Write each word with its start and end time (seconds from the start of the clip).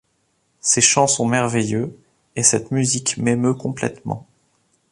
Ces 0.61 0.81
chants 0.81 1.05
sont 1.05 1.27
merveilleux, 1.27 1.95
et 2.35 2.41
cette 2.41 2.71
musique 2.71 3.17
m'émeut 3.19 3.53
complètement. 3.53 4.25